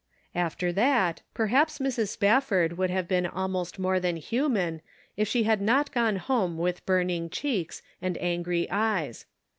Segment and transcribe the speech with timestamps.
[0.33, 2.07] After that, perhaps Mrs.
[2.09, 4.81] Spafford would have been almost more than human
[5.15, 9.27] if she had not gone home with burning cheeks and angry eyes.